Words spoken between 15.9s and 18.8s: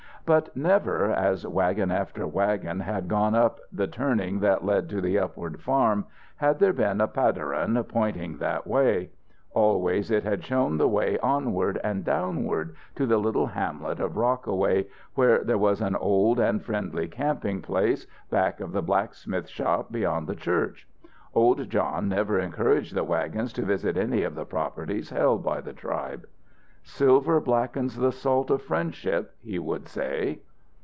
old and friendly camping place, back of